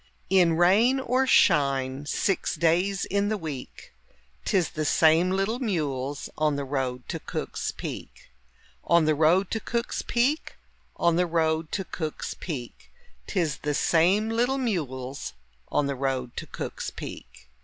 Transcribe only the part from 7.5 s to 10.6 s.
Peak. On the road to Cook's Peak,